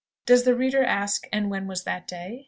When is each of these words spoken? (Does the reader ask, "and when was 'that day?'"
(Does 0.25 0.45
the 0.45 0.55
reader 0.55 0.83
ask, 0.83 1.27
"and 1.31 1.51
when 1.51 1.67
was 1.67 1.83
'that 1.83 2.07
day?'" 2.07 2.39